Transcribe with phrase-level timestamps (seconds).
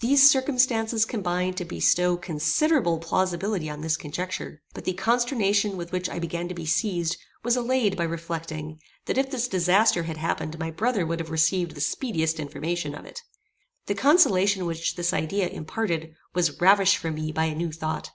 [0.00, 6.08] These circumstances combined to bestow considerable plausibility on this conjecture; but the consternation with which
[6.08, 10.58] I began to be seized was allayed by reflecting, that if this disaster had happened
[10.58, 13.20] my brother would have received the speediest information of it.
[13.84, 18.12] The consolation which this idea imparted was ravished from me by a new thought.